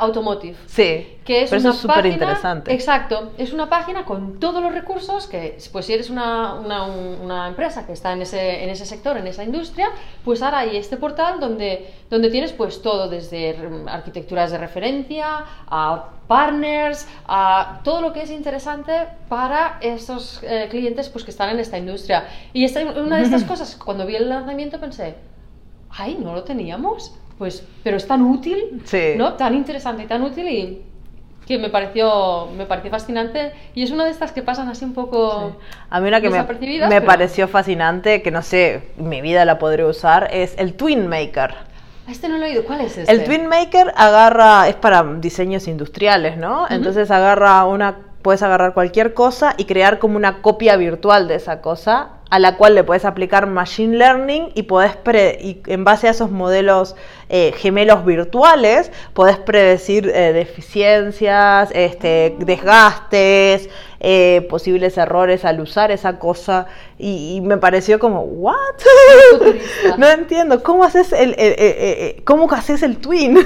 [0.00, 0.56] Automotive.
[0.66, 2.72] Sí, que es pero una eso es súper página- interesante.
[2.72, 7.18] Exacto, es una página con todos los recursos que, pues si eres una, una- un-
[7.22, 9.88] una empresa que está en ese, en ese sector, en esa industria,
[10.24, 13.56] pues ahora hay este portal donde, donde tienes pues todo, desde
[13.88, 18.92] arquitecturas de referencia, a partners, a todo lo que es interesante
[19.28, 22.26] para esos eh, clientes pues que están en esta industria.
[22.52, 25.14] Y esta, una de estas cosas, cuando vi el lanzamiento pensé,
[25.90, 27.14] ay, no lo teníamos.
[27.38, 29.14] Pues, pero es tan útil, Sí.
[29.16, 29.34] ¿no?
[29.34, 30.82] Tan interesante y tan útil y
[31.46, 34.92] que me pareció, me pareció fascinante y es una de estas que pasan así un
[34.92, 35.56] poco
[35.88, 36.44] A mí una que me, me
[36.88, 41.54] pero- pareció fascinante, que no sé, mi vida la podré usar, es el Twin Maker.
[42.06, 43.10] Este no lo he oído, ¿cuál es este?
[43.12, 46.66] El Twin Maker agarra, es para diseños industriales, ¿no?
[46.68, 51.60] Entonces agarra una, puedes agarrar cualquier cosa y crear como una copia virtual de esa
[51.62, 56.08] cosa, a la cual le puedes aplicar Machine Learning y podés pre- y en base
[56.08, 56.94] a esos modelos
[57.30, 66.18] eh, gemelos virtuales, podés predecir eh, deficiencias, este, desgastes, eh, posibles errores al usar esa
[66.18, 66.66] cosa.
[66.98, 68.54] Y, me pareció como, ¿what?
[69.98, 73.38] no entiendo, ¿cómo haces el, cómo haces el twin?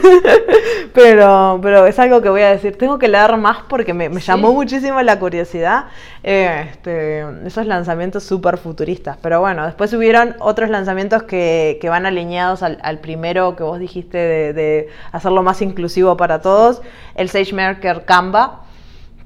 [0.95, 4.53] pero, pero es algo que voy a decir, tengo que leer más porque me, llamó
[4.53, 5.87] muchísimo la curiosidad.
[6.23, 9.17] Este, esos lanzamientos súper futuristas.
[9.21, 14.19] Pero bueno, después hubieron otros lanzamientos que, que van alineados al, primero que vos dijiste
[14.19, 16.83] de, de hacerlo más inclusivo para todos,
[17.15, 18.62] el SageMaker Canva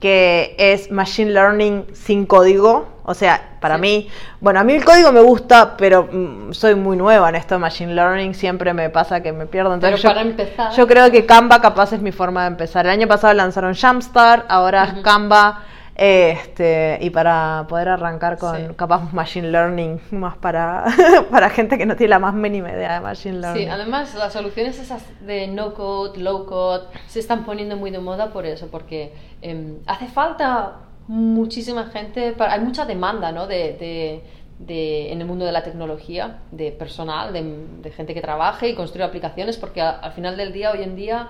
[0.01, 2.89] que es Machine Learning sin código.
[3.05, 4.09] O sea, para mí,
[4.41, 7.61] bueno, a mí el código me gusta, pero mm, soy muy nueva en esto de
[7.61, 9.75] Machine Learning, siempre me pasa que me pierdo.
[9.75, 10.73] Entonces pero para empezar.
[10.73, 12.85] Yo creo que Canva capaz es mi forma de empezar.
[12.87, 15.63] El año pasado lanzaron Jumpstart, ahora es Canva.
[15.99, 20.85] Este, y para poder arrancar con capaz Machine Learning, más para,
[21.31, 23.65] para gente que no tiene la más mínima idea de Machine Learning.
[23.65, 27.99] Sí, además las soluciones esas de no code, low code, se están poniendo muy de
[27.99, 33.47] moda por eso, porque em, hace falta muchísima gente, hay mucha demanda ¿no?
[33.47, 34.23] de,
[34.59, 39.05] de, en el mundo de la tecnología, de personal, de, gente que trabaje y construye
[39.05, 41.29] aplicaciones, porque al final del día, hoy en día,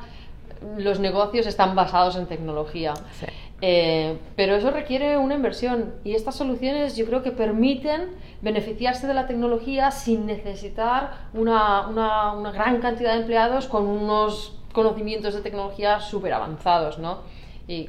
[0.77, 2.95] los negocios están basados en tecnología.
[3.13, 3.27] Sí.
[3.63, 8.11] Eh, pero eso requiere una inversión y estas soluciones yo creo que permiten
[8.43, 14.59] beneficiarse de la tecnología sin necesitar una, una, una gran cantidad de empleados con unos
[14.73, 17.21] conocimientos de tecnología súper avanzados, ¿no?
[17.67, 17.89] Y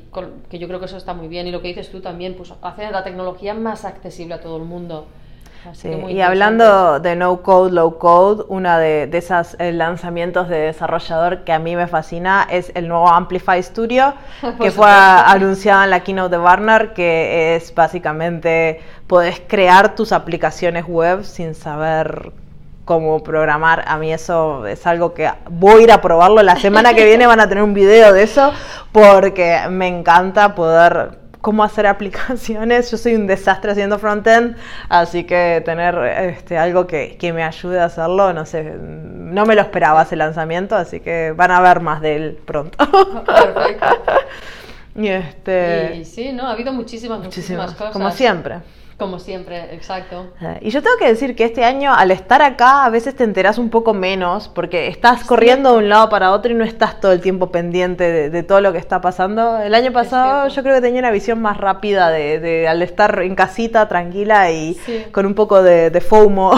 [0.50, 1.46] que yo creo que eso está muy bien.
[1.48, 4.64] Y lo que dices tú también, pues hace la tecnología más accesible a todo el
[4.64, 5.06] mundo
[6.10, 11.44] y hablando de no code, low code, uno de, de esos eh, lanzamientos de desarrollador
[11.44, 14.14] que a mí me fascina es el nuevo Amplify Studio,
[14.62, 20.86] que fue anunciado en la keynote de Warner, que es básicamente, puedes crear tus aplicaciones
[20.86, 22.32] web sin saber
[22.86, 23.84] cómo programar.
[23.88, 26.42] A mí eso es algo que voy a ir a probarlo.
[26.42, 28.52] La semana que viene van a tener un video de eso
[28.92, 32.92] porque me encanta poder cómo hacer aplicaciones.
[32.92, 34.58] Yo soy un desastre haciendo frontend,
[34.90, 35.96] así que tener
[36.36, 40.76] este, algo que, me ayude a hacerlo, no sé, no me lo esperaba ese lanzamiento,
[40.76, 42.78] así que van a ver más de él pronto.
[43.26, 43.86] Perfecto.
[44.98, 46.04] y este...
[46.04, 46.48] sí, ¿no?
[46.48, 47.94] Ha habido muchísimas, muchísimas cosas.
[47.94, 48.58] Como siempre.
[48.98, 50.34] Como siempre, exacto.
[50.42, 53.24] Eh, y yo tengo que decir que este año, al estar acá, a veces te
[53.24, 57.00] enteras un poco menos, porque estás corriendo de un lado para otro y no estás
[57.00, 59.60] todo el tiempo pendiente de, todo lo que está pasando.
[59.60, 63.36] El año pasado yo creo que tenía una visión más rápida de, al estar en
[63.36, 64.76] casita, tranquila y
[65.12, 66.54] con un poco de, FOMO,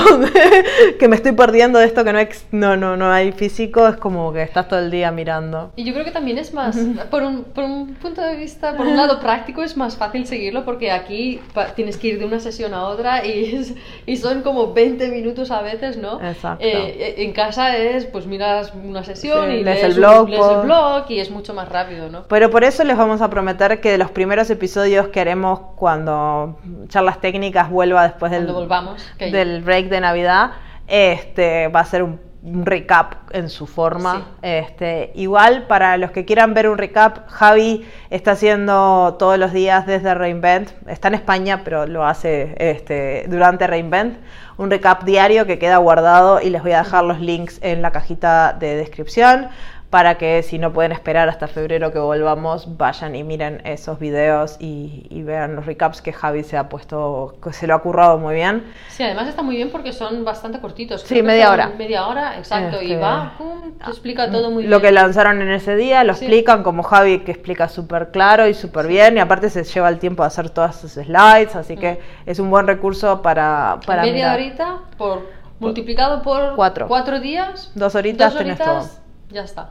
[1.00, 2.20] que me estoy perdiendo de esto que no,
[2.52, 5.72] no, no, no hay físico, es como que estás todo el día mirando.
[5.76, 6.78] Y yo creo que también es más,
[7.12, 10.64] por un, por un punto de vista, por un lado práctico, es más fácil seguirlo,
[10.64, 11.42] porque aquí
[11.76, 15.62] tienes que ir de una sesión a otra y, y son como 20 minutos a
[15.62, 16.22] veces, ¿no?
[16.22, 16.64] Exacto.
[16.64, 21.06] Eh, en casa es, pues miras una sesión y lees, el, blog, lees el blog
[21.10, 22.24] y es mucho más rápido, ¿no?
[22.28, 26.60] Pero por eso les vamos a prometer que de los primeros episodios que haremos cuando
[26.88, 30.52] charlas técnicas vuelva después del, volvamos, del break de Navidad,
[30.88, 34.28] este va a ser un un recap en su forma.
[34.42, 39.86] Este, igual, para los que quieran ver un recap, Javi está haciendo todos los días
[39.86, 40.72] desde Reinvent.
[40.88, 44.18] Está en España, pero lo hace este, durante Reinvent.
[44.58, 47.92] Un recap diario que queda guardado y les voy a dejar los links en la
[47.92, 49.50] cajita de descripción
[49.90, 54.58] para que si no pueden esperar hasta febrero que volvamos, vayan y miren esos videos
[54.60, 58.36] y, vean los recaps que Javi se ha puesto, que se lo ha currado muy
[58.36, 58.72] bien.
[58.88, 61.02] Sí, además está muy bien porque son bastante cortitos.
[61.02, 61.72] sí, media hora.
[61.78, 64.72] Media hora, exacto, y este, va, pum, te explica todo muy bien.
[64.72, 68.54] Lo que lanzaron en ese día, lo explican como Javi que explica súper claro y
[68.54, 72.00] súper bien, y aparte se lleva el tiempo de hacer todas sus slides, así que
[72.26, 73.80] es un buen recurso para...
[73.86, 75.28] para media horita por
[75.60, 79.00] multiplicado por cuatro, cuatro días, dos horitas, dos horitas tenés todo.
[79.30, 79.70] Ya está.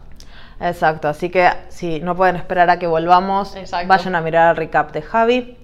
[0.60, 3.54] Exacto, así que si no pueden esperar a que volvamos,
[3.86, 5.56] vayan a mirar el recap de Javi.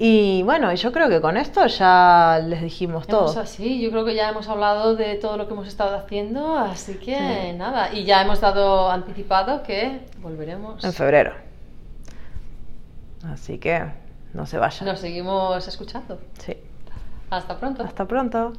[0.00, 3.44] Y bueno, yo creo que con esto ya les dijimos todo.
[3.44, 6.94] Sí, yo creo que ya hemos hablado de todo lo que hemos estado haciendo, así
[6.94, 11.32] que nada, y ya hemos dado anticipado que volveremos en febrero.
[13.30, 13.84] Así que
[14.32, 14.86] no se vayan.
[14.86, 16.20] Nos seguimos escuchando.
[16.38, 16.56] Sí.
[17.30, 17.82] Hasta pronto.
[17.82, 18.52] Hasta pronto.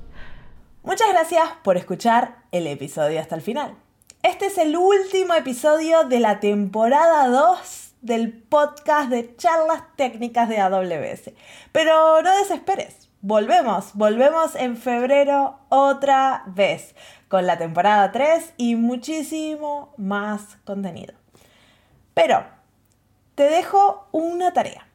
[0.83, 3.75] Muchas gracias por escuchar el episodio hasta el final.
[4.21, 10.59] Este es el último episodio de la temporada 2 del podcast de charlas técnicas de
[10.59, 11.31] AWS.
[11.71, 16.95] Pero no desesperes, volvemos, volvemos en febrero otra vez
[17.29, 21.13] con la temporada 3 y muchísimo más contenido.
[22.13, 22.43] Pero
[23.35, 24.85] te dejo una tarea.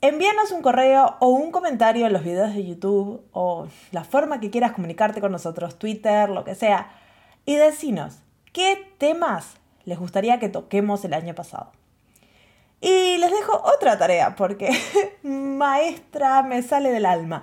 [0.00, 4.50] Envíanos un correo o un comentario en los videos de YouTube o la forma que
[4.50, 6.92] quieras comunicarte con nosotros, Twitter, lo que sea,
[7.46, 8.20] y decinos
[8.54, 11.72] ¿Qué temas les gustaría que toquemos el año pasado?
[12.80, 14.70] Y les dejo otra tarea, porque
[15.24, 17.42] maestra me sale del alma.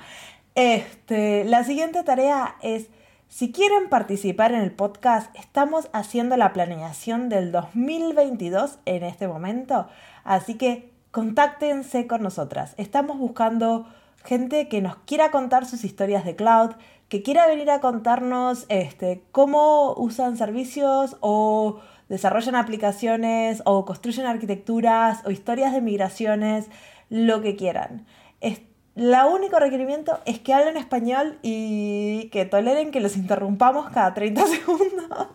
[0.55, 2.87] Este, la siguiente tarea es,
[3.27, 9.89] si quieren participar en el podcast, estamos haciendo la planeación del 2022 en este momento,
[10.23, 12.73] así que contáctense con nosotras.
[12.77, 13.85] Estamos buscando
[14.23, 16.71] gente que nos quiera contar sus historias de cloud,
[17.11, 25.19] que quiera venir a contarnos este, cómo usan servicios o desarrollan aplicaciones o construyen arquitecturas
[25.25, 26.69] o historias de migraciones,
[27.09, 28.05] lo que quieran.
[28.39, 28.61] Es,
[28.95, 34.47] lo único requerimiento es que hablen español y que toleren que los interrumpamos cada 30
[34.47, 35.27] segundos.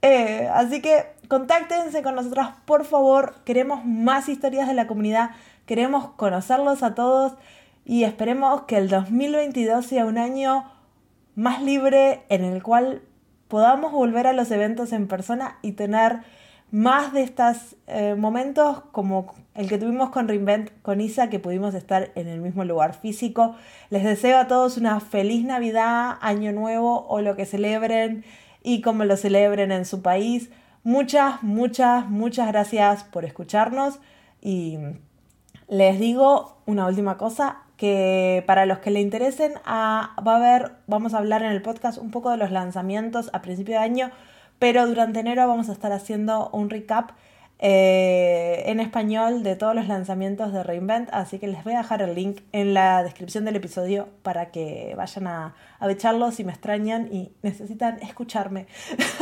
[0.00, 3.34] Eh, así que contáctense con nosotras, por favor.
[3.44, 5.32] Queremos más historias de la comunidad,
[5.66, 7.34] queremos conocerlos a todos
[7.84, 10.72] y esperemos que el 2022 sea un año
[11.36, 13.02] más libre en el cual
[13.46, 16.22] podamos volver a los eventos en persona y tener
[16.72, 21.74] más de estos eh, momentos como el que tuvimos con Reinvent, con Isa, que pudimos
[21.74, 23.54] estar en el mismo lugar físico.
[23.90, 28.24] Les deseo a todos una feliz Navidad, Año Nuevo o lo que celebren
[28.62, 30.50] y como lo celebren en su país.
[30.82, 34.00] Muchas, muchas, muchas gracias por escucharnos
[34.42, 34.78] y
[35.68, 40.72] les digo una última cosa, que para los que le interesen, ah, va a haber,
[40.86, 44.10] vamos a hablar en el podcast un poco de los lanzamientos a principio de año,
[44.58, 47.10] pero durante enero vamos a estar haciendo un recap
[47.58, 52.02] eh, en español de todos los lanzamientos de Reinvent, así que les voy a dejar
[52.02, 57.08] el link en la descripción del episodio para que vayan a, a si me extrañan
[57.10, 58.66] y necesitan escucharme.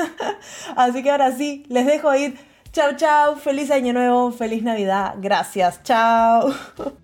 [0.76, 2.36] así que ahora sí, les dejo ir.
[2.72, 6.52] Chao, chao, feliz año nuevo, feliz Navidad, gracias, chao.